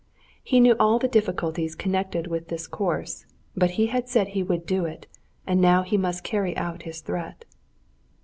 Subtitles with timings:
[0.43, 4.65] He knew all the difficulties connected with this course, but he had said he would
[4.65, 5.05] do it,
[5.45, 7.45] and now he must carry out his threat.